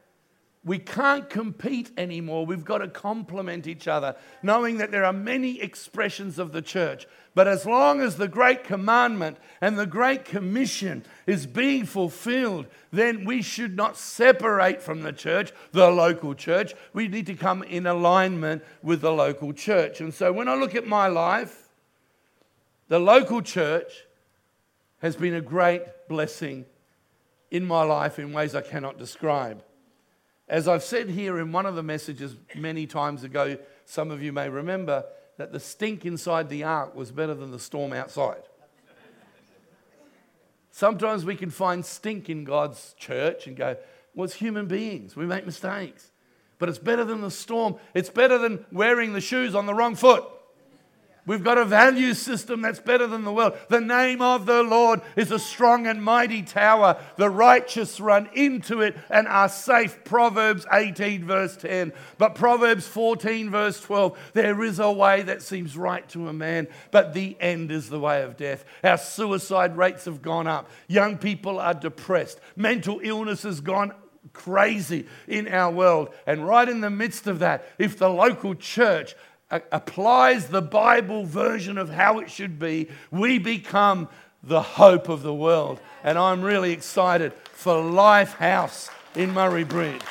[0.65, 2.47] We can't compete anymore.
[2.47, 7.07] We've got to complement each other, knowing that there are many expressions of the church.
[7.35, 13.27] But as long as the Great Commandment and the Great Commission is being fulfilled, then
[13.27, 16.73] we should not separate from the church, the local church.
[16.95, 20.01] We need to come in alignment with the local church.
[20.01, 21.69] And so when I look at my life,
[22.89, 24.07] the local church
[24.99, 26.65] has been a great blessing
[27.55, 29.63] in my life in ways I cannot describe.
[30.49, 34.33] As I've said here in one of the messages many times ago, some of you
[34.33, 35.05] may remember
[35.39, 38.43] that the stink inside the ark was better than the storm outside.
[40.73, 43.77] Sometimes we can find stink in God's church and go,
[44.17, 45.15] well, it's human beings.
[45.15, 46.11] We make mistakes.
[46.59, 47.77] But it's better than the storm.
[47.95, 50.25] It's better than wearing the shoes on the wrong foot.
[51.27, 53.57] We've got a value system that's better than the world.
[53.69, 57.01] The name of the Lord is a strong and mighty tower.
[57.17, 60.05] The righteous run into it and are safe.
[60.05, 61.95] Proverbs 18, verse 10.
[62.19, 66.69] But Proverbs 14, verse 12 there is a way that seems right to a man,
[66.91, 68.65] but the end is the way of death.
[68.83, 70.69] Our suicide rates have gone up.
[70.89, 72.39] Young people are depressed.
[72.55, 73.95] Mental illness has gone
[74.35, 76.11] crazy in our world.
[76.27, 79.15] And right in the midst of that, if the local church
[79.51, 84.09] applies the Bible version of how it should be, we become
[84.43, 85.81] the hope of the world.
[86.03, 90.03] And I'm really excited for Life House in Murray Bridge.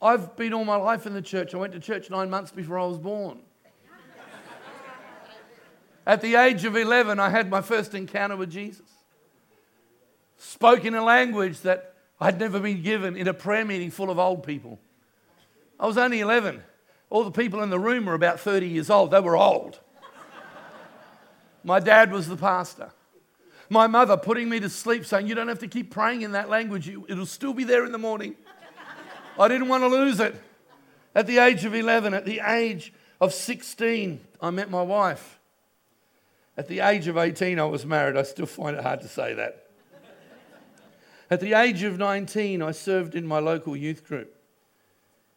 [0.00, 1.54] I've been all my life in the church.
[1.54, 3.40] I went to church nine months before I was born.
[6.06, 8.86] At the age of 11, I had my first encounter with Jesus.
[10.36, 14.18] Spoke in a language that I'd never been given in a prayer meeting full of
[14.18, 14.78] old people.
[15.78, 16.62] I was only 11.
[17.10, 19.10] All the people in the room were about 30 years old.
[19.10, 19.80] They were old.
[21.64, 22.90] My dad was the pastor.
[23.70, 26.50] My mother putting me to sleep, saying, You don't have to keep praying in that
[26.50, 28.36] language, it'll still be there in the morning.
[29.38, 30.40] I didn't want to lose it.
[31.14, 35.38] At the age of 11, at the age of 16, I met my wife.
[36.56, 38.16] At the age of 18, I was married.
[38.16, 39.63] I still find it hard to say that.
[41.34, 44.32] At the age of 19, I served in my local youth group.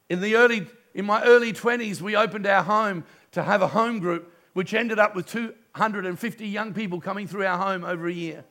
[0.10, 3.98] In, the early, in my early 20s, we opened our home to have a home
[3.98, 8.46] group, which ended up with 250 young people coming through our home over a year.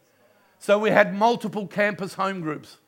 [0.58, 2.78] So we had multiple campus home groups.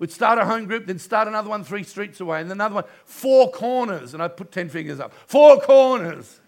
[0.00, 2.84] We'd start a home group, then start another one three streets away, and another one,
[3.04, 4.14] four corners.
[4.14, 5.14] And I put 10 fingers up.
[5.28, 6.40] Four corners.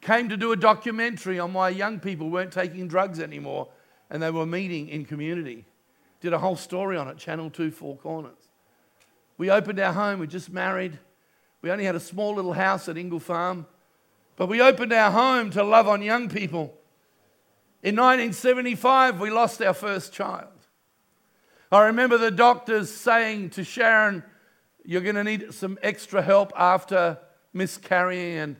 [0.00, 3.66] Came to do a documentary on why young people weren't taking drugs anymore
[4.10, 5.64] and they were meeting in community.
[6.20, 8.48] Did a whole story on it, Channel 2, Four Corners.
[9.38, 10.98] We opened our home, we just married.
[11.62, 13.66] We only had a small little house at Ingle Farm.
[14.36, 16.74] But we opened our home to love on young people.
[17.82, 20.48] In 1975, we lost our first child.
[21.72, 24.22] I remember the doctors saying to Sharon,
[24.84, 27.18] You're going to need some extra help after
[27.52, 28.38] miscarrying.
[28.38, 28.56] And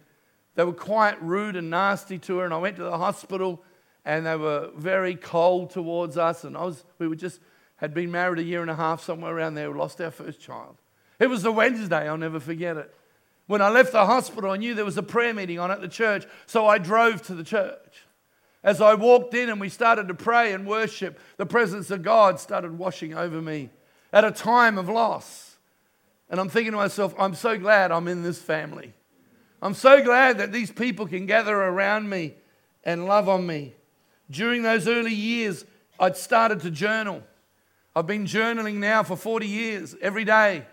[0.54, 2.44] they were quite rude and nasty to her.
[2.44, 3.62] And I went to the hospital
[4.06, 6.44] and they were very cold towards us.
[6.44, 7.40] And I was, we were just
[7.74, 9.70] had been married a year and a half, somewhere around there.
[9.70, 10.76] We lost our first child.
[11.18, 12.94] It was a Wednesday, I'll never forget it.
[13.48, 15.88] When I left the hospital, I knew there was a prayer meeting on at the
[15.88, 18.04] church, so I drove to the church.
[18.62, 22.40] As I walked in and we started to pray and worship, the presence of God
[22.40, 23.70] started washing over me
[24.12, 25.56] at a time of loss.
[26.28, 28.92] And I'm thinking to myself, I'm so glad I'm in this family.
[29.62, 32.34] I'm so glad that these people can gather around me
[32.84, 33.75] and love on me.
[34.30, 35.64] During those early years,
[35.98, 37.22] I'd started to journal.
[37.94, 39.94] I've been journaling now for 40 years.
[40.02, 40.66] Every day,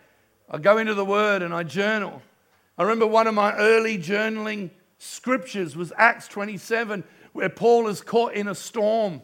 [0.50, 2.22] I go into the Word and I journal.
[2.78, 8.34] I remember one of my early journaling scriptures was Acts 27, where Paul is caught
[8.34, 9.22] in a storm.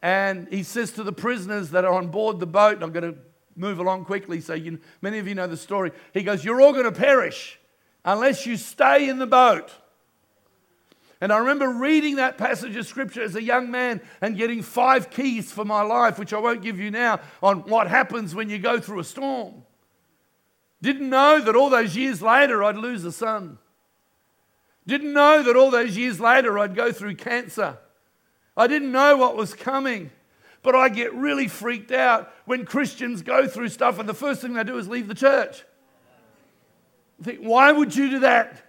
[0.00, 3.12] And he says to the prisoners that are on board the boat, and I'm going
[3.12, 3.18] to
[3.56, 5.90] move along quickly so you, many of you know the story.
[6.14, 7.58] He goes, You're all going to perish
[8.04, 9.72] unless you stay in the boat.
[11.20, 15.10] And I remember reading that passage of scripture as a young man and getting five
[15.10, 18.58] keys for my life, which I won't give you now, on what happens when you
[18.58, 19.64] go through a storm.
[20.80, 23.58] Didn't know that all those years later I'd lose a son.
[24.86, 27.78] Didn't know that all those years later I'd go through cancer.
[28.56, 30.12] I didn't know what was coming.
[30.62, 34.54] But I get really freaked out when Christians go through stuff and the first thing
[34.54, 35.64] they do is leave the church.
[37.20, 38.62] I think, why would you do that?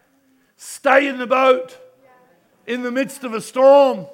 [0.55, 1.77] Stay in the boat
[2.69, 4.05] in the midst of a storm.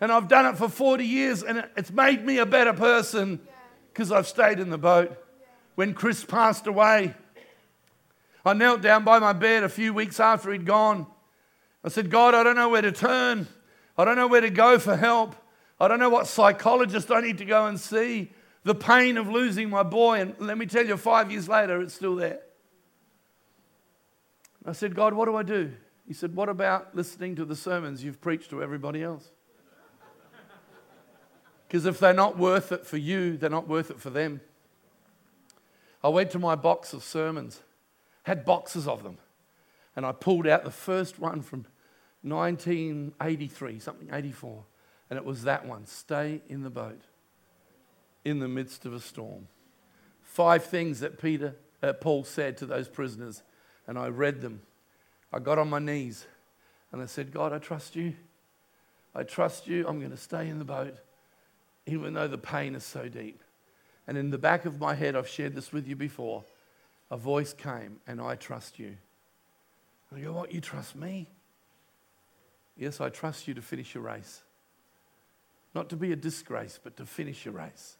[0.00, 3.40] And I've done it for 40 years and it's made me a better person
[3.92, 5.16] because I've stayed in the boat.
[5.76, 7.14] When Chris passed away,
[8.44, 11.06] I knelt down by my bed a few weeks after he'd gone.
[11.84, 13.46] I said, God, I don't know where to turn.
[13.96, 15.36] I don't know where to go for help.
[15.78, 18.32] I don't know what psychologist I need to go and see.
[18.64, 20.20] The pain of losing my boy.
[20.20, 22.40] And let me tell you, five years later, it's still there.
[24.66, 25.72] I said, God, what do I do?
[26.06, 29.30] He said, What about listening to the sermons you've preached to everybody else?
[31.66, 34.42] Because if they're not worth it for you, they're not worth it for them.
[36.04, 37.62] I went to my box of sermons,
[38.24, 39.16] had boxes of them,
[39.96, 41.64] and I pulled out the first one from
[42.22, 44.64] 1983, something 84.
[45.10, 47.00] And it was that one stay in the boat
[48.24, 49.48] in the midst of a storm.
[50.22, 53.42] Five things that Peter, uh, Paul said to those prisoners,
[53.86, 54.62] and I read them.
[55.32, 56.26] I got on my knees
[56.92, 58.14] and I said, God, I trust you.
[59.14, 59.86] I trust you.
[59.88, 60.94] I'm going to stay in the boat,
[61.86, 63.42] even though the pain is so deep.
[64.06, 66.44] And in the back of my head, I've shared this with you before,
[67.10, 68.96] a voice came, and I trust you.
[70.10, 70.52] And I go, What?
[70.52, 71.28] You trust me?
[72.76, 74.42] Yes, I trust you to finish your race.
[75.74, 77.96] Not to be a disgrace, but to finish your race.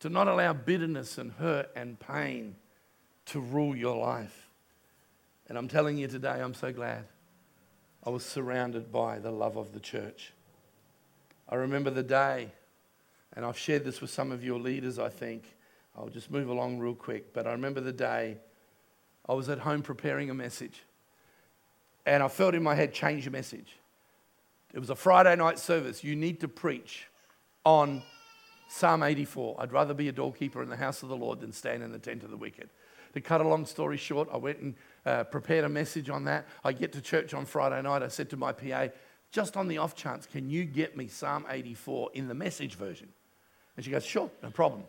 [0.00, 2.56] To not allow bitterness and hurt and pain
[3.26, 4.47] to rule your life.
[5.48, 7.04] And I'm telling you today, I'm so glad
[8.04, 10.32] I was surrounded by the love of the church.
[11.48, 12.52] I remember the day,
[13.34, 15.44] and I've shared this with some of your leaders, I think.
[15.96, 17.32] I'll just move along real quick.
[17.32, 18.36] But I remember the day
[19.26, 20.82] I was at home preparing a message,
[22.04, 23.76] and I felt in my head, change your message.
[24.74, 26.04] It was a Friday night service.
[26.04, 27.08] You need to preach
[27.64, 28.02] on
[28.68, 29.56] Psalm 84.
[29.58, 31.98] I'd rather be a doorkeeper in the house of the Lord than stand in the
[31.98, 32.68] tent of the wicked.
[33.14, 34.74] To cut a long story short, I went and
[35.06, 36.46] uh, prepared a message on that.
[36.64, 38.02] I get to church on Friday night.
[38.02, 38.88] I said to my PA,
[39.30, 43.08] just on the off chance, can you get me Psalm 84 in the message version?
[43.76, 44.84] And she goes, sure, no problem.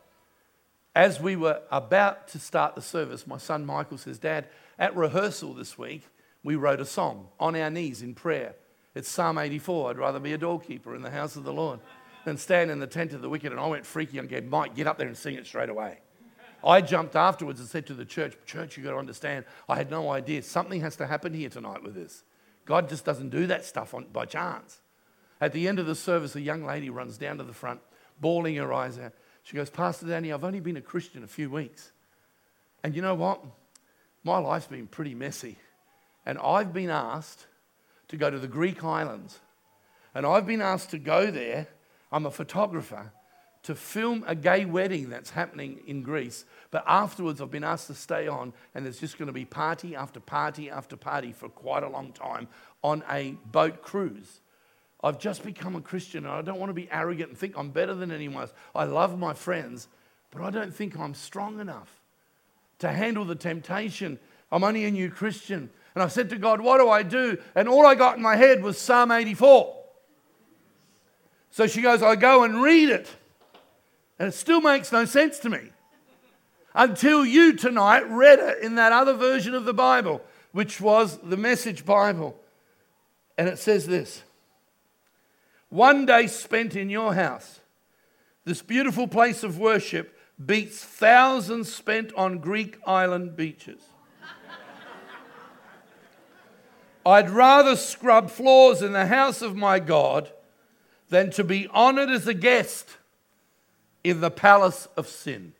[0.96, 5.54] As we were about to start the service, my son Michael says, Dad, at rehearsal
[5.54, 6.04] this week,
[6.44, 8.56] we wrote a song on our knees in prayer.
[8.96, 9.92] It's Psalm 84.
[9.92, 11.80] I'd rather be a doorkeeper in the house of the Lord
[12.26, 13.52] than stand in the tent of the wicked.
[13.52, 16.00] And I went freaky and go, Mike, get up there and sing it straight away.
[16.64, 19.90] I jumped afterwards and said to the church, Church, you've got to understand, I had
[19.90, 20.44] no idea.
[20.44, 22.24] Something has to happen here tonight with this.
[22.66, 24.82] God just doesn't do that stuff on, by chance.
[25.42, 27.80] At the end of the service, a young lady runs down to the front,
[28.20, 29.14] bawling her eyes out.
[29.44, 31.92] She goes, Pastor Danny, I've only been a Christian a few weeks.
[32.84, 33.44] And you know what?
[34.24, 35.58] My life's been pretty messy.
[36.26, 37.48] And I've been asked
[38.10, 39.40] to go to the Greek islands.
[40.14, 41.68] And I've been asked to go there.
[42.12, 43.12] I'm a photographer
[43.64, 46.46] to film a gay wedding that's happening in Greece.
[46.72, 49.96] But afterwards, I've been asked to stay on, and there's just going to be party
[49.96, 52.48] after party after party for quite a long time
[52.84, 54.40] on a boat cruise.
[55.04, 57.70] I've just become a Christian, and I don't want to be arrogant and think I'm
[57.70, 58.54] better than anyone else.
[58.76, 59.88] I love my friends,
[60.32, 62.02] but I don't think I'm strong enough
[62.80, 64.20] to handle the temptation.
[64.52, 65.70] I'm only a new Christian.
[65.96, 67.38] And I said to God, What do I do?
[67.56, 69.76] And all I got in my head was Psalm 84.
[71.52, 73.10] So she goes, I go and read it.
[74.20, 75.72] And it still makes no sense to me
[76.76, 81.38] until you tonight read it in that other version of the Bible, which was the
[81.38, 82.38] Message Bible.
[83.38, 84.24] And it says this
[85.70, 87.62] One day spent in your house,
[88.44, 93.82] this beautiful place of worship beats thousands spent on Greek island beaches.
[97.06, 100.32] I'd rather scrub floors in the house of my God
[101.08, 102.98] than to be honored as a guest
[104.04, 105.54] in the palace of sin.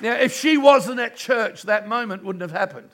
[0.00, 2.90] Now, if she wasn't at church, that moment wouldn't have happened.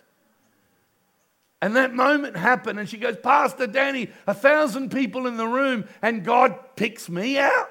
[1.60, 5.84] And that moment happened, and she goes, Pastor Danny, a thousand people in the room,
[6.02, 7.70] and God picks me out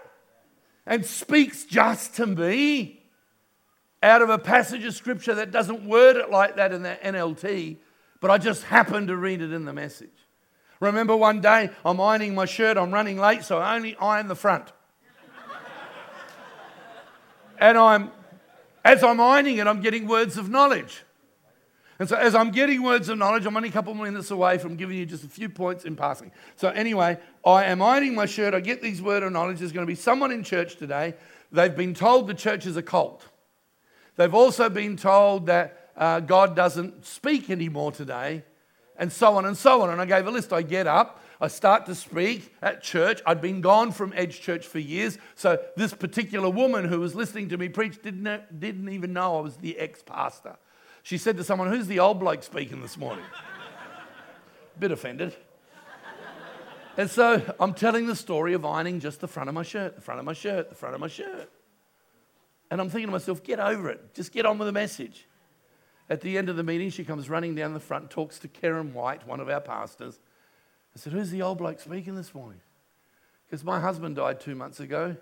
[0.86, 3.04] and speaks just to me
[4.02, 7.78] out of a passage of scripture that doesn't word it like that in the NLT,
[8.20, 10.23] but I just happened to read it in the message.
[10.84, 14.36] Remember one day I'm ironing my shirt, I'm running late, so I only iron the
[14.36, 14.74] front.
[17.58, 18.12] and I'm,
[18.84, 21.04] as I'm ironing it, I'm getting words of knowledge.
[22.00, 24.76] And so, as I'm getting words of knowledge, I'm only a couple minutes away from
[24.76, 26.34] giving you just a few points in passing.
[26.58, 28.54] So, anyway, I am ironing my shirt.
[28.54, 29.60] I get these words of knowledge.
[29.60, 31.14] There's going to be someone in church today.
[31.52, 33.26] They've been told the church is a cult.
[34.18, 38.44] They've also been told that uh, God doesn't speak anymore today,
[38.98, 39.90] and so on and so on.
[39.90, 40.54] And I gave a list.
[40.54, 41.22] I get up.
[41.42, 43.22] I start to speak at church.
[43.26, 45.18] I'd been gone from Edge Church for years.
[45.36, 49.42] So this particular woman who was listening to me preach didn't, didn't even know I
[49.42, 50.56] was the ex pastor.
[51.02, 53.26] She said to someone, Who's the old bloke speaking this morning?
[54.80, 55.36] Bit offended.
[56.96, 60.02] And so I'm telling the story of ironing just the front of my shirt, the
[60.02, 61.50] front of my shirt, the front of my shirt.
[62.70, 64.14] And I'm thinking to myself, get over it.
[64.14, 65.28] Just get on with the message.
[66.14, 68.94] At the end of the meeting, she comes running down the front, talks to Karen
[68.94, 70.20] White, one of our pastors.
[70.96, 72.60] I said, Who's the old bloke speaking this morning?
[73.48, 75.16] Because my husband died two months ago.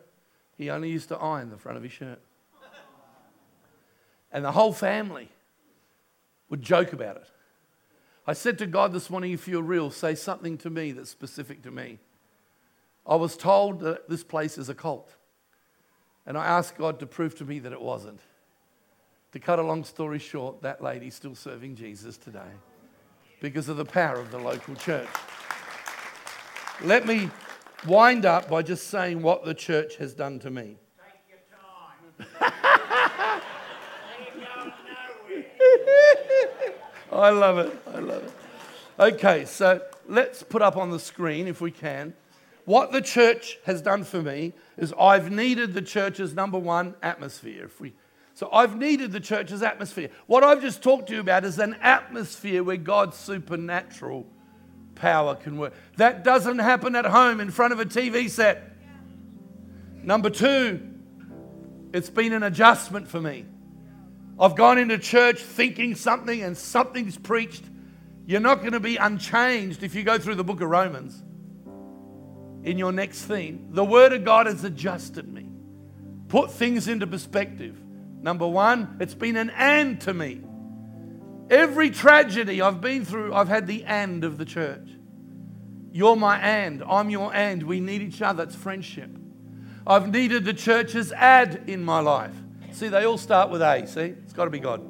[0.58, 2.20] He only used to iron the front of his shirt.
[4.34, 5.30] And the whole family
[6.50, 7.30] would joke about it.
[8.28, 11.64] I said to God this morning, if you're real, say something to me that's specific
[11.64, 12.00] to me.
[13.08, 15.16] I was told that this place is a cult.
[16.26, 18.20] And I asked God to prove to me that it wasn't.
[19.32, 22.52] To cut a long story short, that lady's still serving Jesus today
[23.40, 25.08] because of the power of the local church.
[26.84, 27.30] Let me
[27.88, 30.76] wind up by just saying what the church has done to me.
[37.12, 37.82] I love it.
[37.94, 38.34] I love it.
[39.00, 42.14] Okay, so let's put up on the screen, if we can,
[42.66, 47.66] what the church has done for me is I've needed the church's number one atmosphere.
[47.66, 47.94] If we,
[48.42, 50.10] so I've needed the church's atmosphere.
[50.26, 54.26] What I've just talked to you about is an atmosphere where God's supernatural
[54.96, 55.76] power can work.
[55.98, 58.76] That doesn't happen at home in front of a TV set.
[60.02, 60.82] Number two,
[61.94, 63.46] it's been an adjustment for me.
[64.40, 67.66] I've gone into church thinking something and something's preached.
[68.26, 71.24] You're not going to be unchanged if you go through the book of Romans
[72.64, 73.68] in your next theme.
[73.70, 75.48] The Word of God has adjusted me,
[76.28, 77.78] put things into perspective.
[78.22, 80.42] Number one, it's been an and to me.
[81.50, 84.88] Every tragedy I've been through, I've had the and of the church.
[85.92, 87.64] You're my and, I'm your and.
[87.64, 88.44] We need each other.
[88.44, 89.10] It's friendship.
[89.86, 92.36] I've needed the church's add in my life.
[92.72, 94.14] See, they all start with A, see?
[94.24, 94.82] It's got to be God.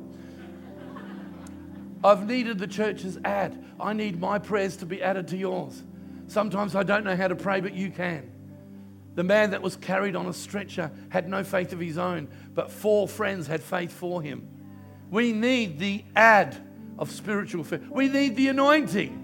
[2.04, 3.64] I've needed the church's add.
[3.80, 5.82] I need my prayers to be added to yours.
[6.28, 8.31] Sometimes I don't know how to pray, but you can.
[9.16, 12.72] The man that was carried on a stretcher had no faith of his own, but
[12.72, 14.48] four friends had faith for him.
[15.10, 16.56] We need the add
[16.98, 17.82] of spiritual faith.
[17.90, 19.18] We need the anointing.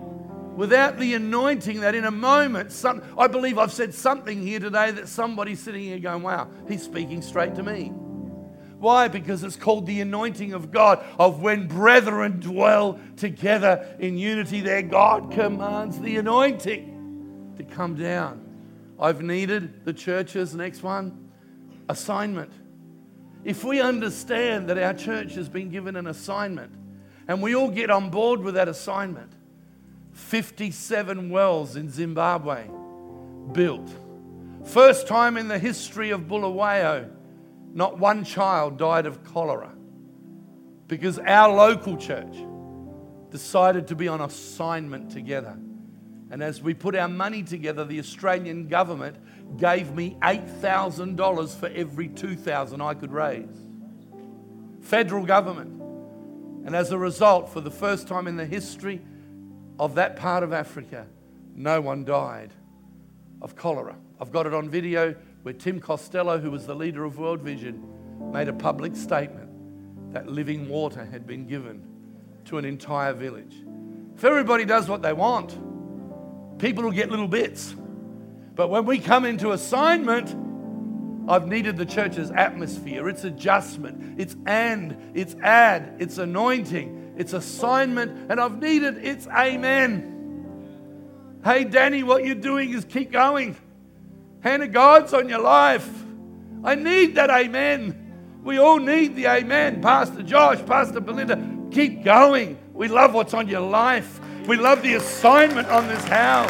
[0.58, 4.92] Without the anointing, that in a moment, some, I believe I've said something here today
[4.92, 7.94] that somebody's sitting here going, wow, he's speaking straight to me.
[8.80, 9.08] Why?
[9.08, 14.82] Because it's called the anointing of God, of when brethren dwell together in unity there.
[14.82, 18.47] God commands the anointing to come down.
[19.00, 21.30] I've needed the church's next one
[21.90, 22.52] assignment.
[23.44, 26.72] If we understand that our church has been given an assignment
[27.28, 29.34] and we all get on board with that assignment,
[30.14, 32.68] 57 wells in Zimbabwe
[33.52, 33.90] built.
[34.66, 37.10] First time in the history of Bulawayo
[37.74, 39.72] not one child died of cholera
[40.88, 42.36] because our local church
[43.30, 45.58] decided to be on assignment together.
[46.30, 49.16] And as we put our money together, the Australian government
[49.58, 53.48] gave me $8,000 for every 2,000 I could raise.
[54.82, 55.82] Federal government.
[56.66, 59.02] And as a result, for the first time in the history
[59.80, 61.08] of that part of Africa,
[61.56, 62.54] no one died
[63.42, 63.96] of cholera.
[64.20, 67.82] I've got it on video where Tim Costello, who was the leader of World Vision,
[68.34, 69.50] made a public statement
[70.12, 71.86] that living water had been given
[72.46, 73.56] to an entire village.
[74.16, 75.58] If everybody does what they want,
[76.60, 77.76] people will get little bits.
[78.56, 80.36] But when we come into assignment,
[81.30, 88.32] I've needed the church's atmosphere, its adjustment, its and, its add, its anointing, its assignment,
[88.32, 90.14] and I've needed its amen.
[91.44, 93.56] Hey, Danny, what you're doing is keep going.
[94.40, 95.88] Hand of God's on your life.
[96.64, 98.40] I need that amen.
[98.44, 99.82] We all need the amen.
[99.82, 101.38] Pastor Josh, Pastor Belinda,
[101.72, 102.58] keep going.
[102.74, 104.20] We love what's on your life.
[104.48, 106.50] We love the assignment on this house.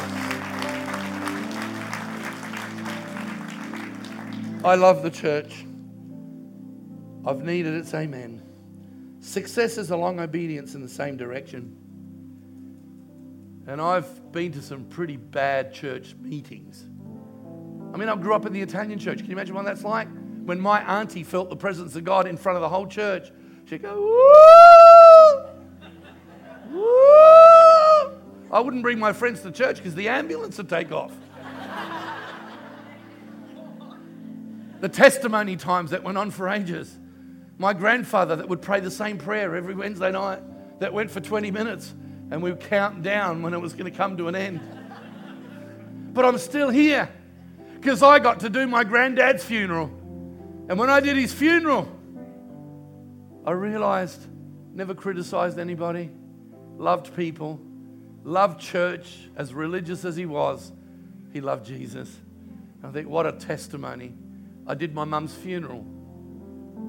[4.64, 5.66] I love the church.
[7.26, 8.44] I've needed its amen.
[9.20, 11.76] Success is a long obedience in the same direction.
[13.66, 16.86] And I've been to some pretty bad church meetings.
[17.94, 19.18] I mean, I grew up in the Italian church.
[19.18, 20.08] Can you imagine what that's like?
[20.46, 23.32] When my auntie felt the presence of God in front of the whole church,
[23.66, 24.28] she'd go, woo!
[28.50, 31.14] I wouldn't bring my friends to church because the ambulance would take off.
[34.82, 37.00] the testimony times that went on for ages.
[37.58, 40.42] My grandfather that would pray the same prayer every Wednesday night
[40.82, 41.94] that went for 20 minutes
[42.30, 44.60] and we would count down when it was going to come to an end.
[46.14, 47.08] But I'm still here
[47.80, 49.86] because I got to do my granddad's funeral.
[50.68, 51.88] And when I did his funeral,
[53.46, 54.28] I realized
[54.74, 56.12] never criticized anybody,
[56.76, 57.62] loved people,
[58.28, 60.74] loved church, as religious as he was,
[61.32, 62.14] he loved Jesus.
[62.84, 64.14] I think, what a testimony.
[64.68, 65.80] I did my mum's funeral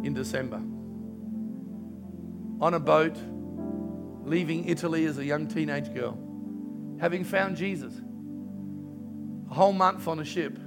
[0.02, 0.60] in December
[2.60, 3.16] on a boat
[4.24, 6.18] leaving Italy as a young teenage girl,
[7.00, 7.94] having found Jesus.
[9.48, 10.58] A whole month on a ship.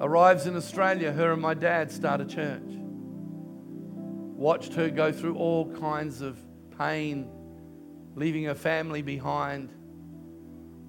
[0.00, 2.62] Arrives in Australia, her and my dad start a church.
[4.36, 6.38] Watched her go through all kinds of
[6.78, 7.28] pain,
[8.14, 9.70] leaving her family behind.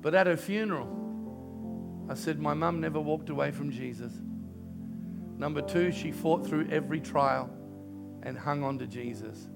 [0.01, 4.13] But at her funeral, I said, My mum never walked away from Jesus.
[5.37, 7.49] Number two, she fought through every trial
[8.23, 9.47] and hung on to Jesus.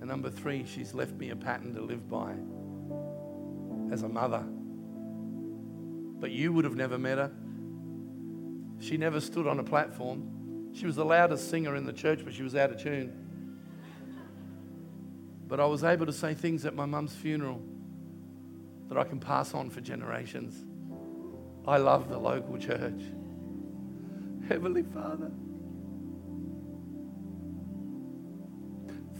[0.00, 2.34] And number three, she's left me a pattern to live by
[3.92, 4.44] as a mother.
[6.20, 7.30] But you would have never met her.
[8.80, 10.70] She never stood on a platform.
[10.72, 13.12] She was the loudest singer in the church, but she was out of tune.
[15.46, 17.60] But I was able to say things at my mum's funeral
[18.88, 20.64] that I can pass on for generations.
[21.66, 23.00] I love the local church.
[24.48, 25.30] Heavenly Father,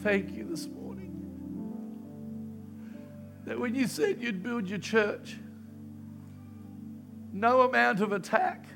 [0.03, 0.85] thank you this morning
[3.47, 5.37] that when you said you'd build your church,
[7.33, 8.67] no amount of attack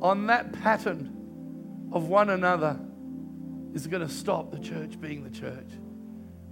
[0.00, 2.78] on that pattern of one another
[3.74, 5.68] is going to stop the church being the church.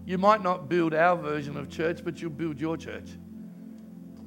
[0.06, 3.10] You might not build our version of church, but you'll build your church.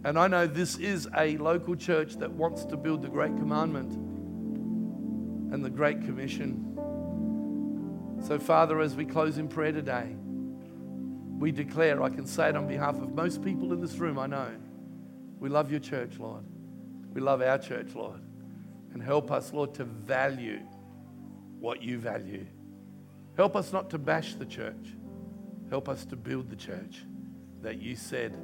[0.06, 3.94] And I know this is a local church that wants to build the Great Commandment
[5.54, 6.70] and the Great Commission.
[8.26, 10.16] So, Father, as we close in prayer today,
[11.38, 14.28] we declare, I can say it on behalf of most people in this room, I
[14.28, 14.50] know,
[15.40, 16.44] we love your church, Lord.
[17.14, 18.22] We love our church, Lord.
[18.94, 20.60] And help us, Lord, to value
[21.60, 22.46] what you value.
[23.36, 24.94] Help us not to bash the church.
[25.70, 27.04] Help us to build the church
[27.62, 28.38] that you said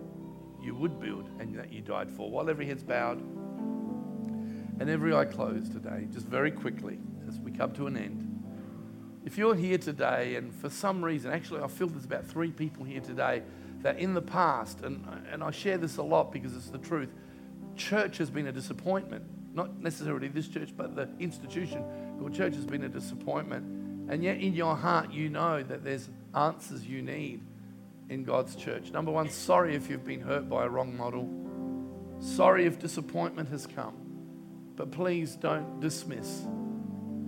[0.61, 2.29] you would build and that you died for.
[2.29, 7.71] While every head's bowed and every eye closed today, just very quickly as we come
[7.73, 8.25] to an end.
[9.25, 12.83] If you're here today and for some reason, actually, I feel there's about three people
[12.83, 13.43] here today
[13.81, 17.09] that in the past, and, and I share this a lot because it's the truth,
[17.75, 19.23] church has been a disappointment.
[19.53, 21.83] Not necessarily this church, but the institution
[22.17, 23.78] called church has been a disappointment.
[24.09, 27.41] And yet, in your heart, you know that there's answers you need
[28.09, 28.91] in God's church.
[28.91, 31.29] Number one, sorry if you've been hurt by a wrong model.
[32.19, 33.93] Sorry if disappointment has come.
[34.75, 36.43] But please don't dismiss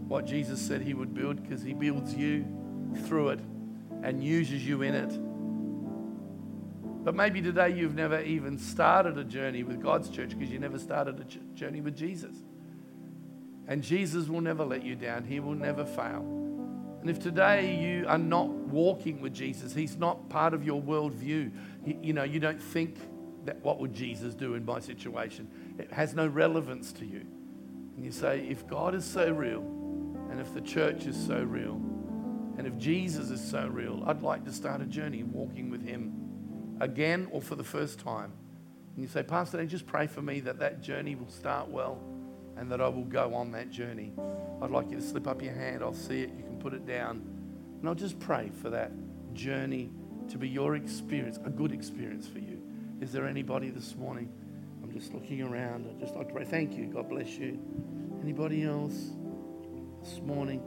[0.07, 2.45] what Jesus said he would build because he builds you
[3.05, 3.39] through it
[4.03, 5.09] and uses you in it.
[7.03, 10.77] But maybe today you've never even started a journey with God's church because you never
[10.77, 12.35] started a journey with Jesus.
[13.67, 16.25] And Jesus will never let you down, He will never fail.
[17.01, 21.51] And if today you are not walking with Jesus, He's not part of your worldview,
[21.83, 22.97] you know, you don't think
[23.45, 25.47] that what would Jesus do in my situation?
[25.79, 27.25] It has no relevance to you.
[27.95, 29.61] And you say, if God is so real,
[30.29, 31.81] and if the church is so real,
[32.57, 36.77] and if Jesus is so real, I'd like to start a journey walking with Him
[36.79, 38.31] again or for the first time.
[38.95, 41.99] And you say, Pastor, just pray for me that that journey will start well
[42.57, 44.13] and that I will go on that journey.
[44.61, 45.83] I'd like you to slip up your hand.
[45.83, 46.31] I'll see it.
[46.37, 47.21] You can put it down.
[47.79, 48.91] And I'll just pray for that
[49.33, 49.89] journey
[50.29, 52.61] to be your experience, a good experience for you.
[53.01, 54.31] Is there anybody this morning?
[54.83, 55.87] I'm just looking around.
[55.89, 56.45] I'd just like to pray.
[56.45, 56.85] Thank you.
[56.85, 57.59] God bless you.
[58.21, 59.11] Anybody else
[60.03, 60.61] this morning?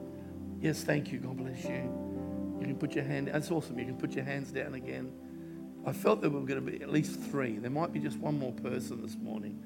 [0.61, 1.19] Yes, thank you.
[1.19, 1.93] God bless you.
[2.61, 3.29] You can put your hand.
[3.29, 3.79] That's awesome.
[3.79, 5.13] You can put your hands down again.
[5.87, 7.59] I felt there were going to be at least three.
[7.59, 9.63] There might be just one more person this morning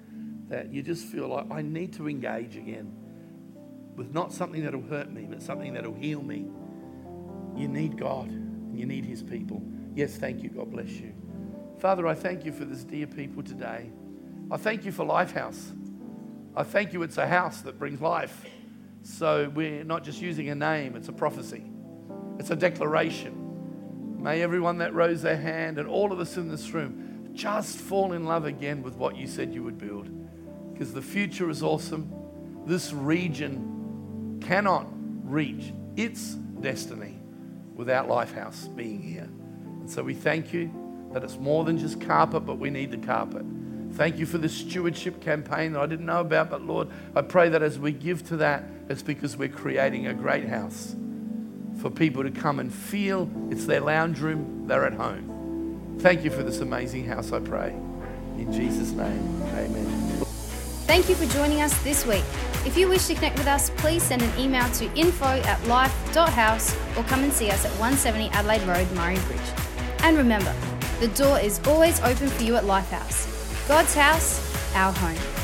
[0.49, 2.95] that you just feel like I need to engage again.
[3.97, 6.47] with not something that'll hurt me, but something that'll heal me.
[7.57, 9.61] You need God and you need His people.
[9.95, 10.51] Yes, thank you.
[10.51, 11.13] God bless you.
[11.79, 13.91] Father, I thank you for this dear people today.
[14.51, 15.75] I thank you for Lifehouse.
[16.55, 18.45] I thank you, it's a house that brings life.
[19.03, 21.65] So we're not just using a name, it's a prophecy,
[22.39, 24.19] it's a declaration.
[24.23, 28.13] May everyone that rose their hand and all of us in this room just fall
[28.13, 30.09] in love again with what you said you would build.
[30.79, 32.13] Because the future is awesome.
[32.65, 34.87] This region cannot
[35.25, 37.19] reach its destiny
[37.75, 39.29] without Lifehouse being here.
[39.81, 40.71] And so we thank you
[41.13, 43.45] that it's more than just carpet, but we need the carpet.
[43.95, 47.49] Thank you for the stewardship campaign that I didn't know about, but Lord, I pray
[47.49, 50.95] that as we give to that, it's because we're creating a great house
[51.81, 55.97] for people to come and feel it's their lounge room, they're at home.
[55.99, 57.71] Thank you for this amazing house, I pray.
[58.37, 60.08] In Jesus' name, amen.
[60.89, 62.25] Thank you for joining us this week.
[62.65, 66.75] If you wish to connect with us, please send an email to info at life.house
[66.97, 69.39] or come and see us at 170 Adelaide Road, Murray Bridge.
[69.99, 70.55] And remember,
[70.99, 73.69] the door is always open for you at Lifehouse.
[73.69, 75.38] God's house, our home.